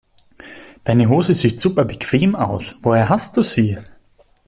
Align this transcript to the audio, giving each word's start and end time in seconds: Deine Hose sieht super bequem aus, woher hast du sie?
Deine 0.83 1.09
Hose 1.09 1.35
sieht 1.35 1.59
super 1.59 1.85
bequem 1.85 2.35
aus, 2.35 2.79
woher 2.81 3.07
hast 3.07 3.37
du 3.37 3.43
sie? 3.43 3.77